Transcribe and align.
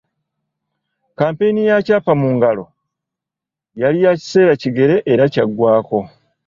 Kkampeyini 1.11 1.61
ya 1.69 1.77
Kyapa 1.85 2.11
Mu 2.19 2.29
Ngalo 2.35 2.63
yali 3.81 3.99
ya 4.05 4.11
kiseera 4.19 4.53
kigere 4.61 4.95
era 5.11 5.23
kyaggwako. 5.33 5.99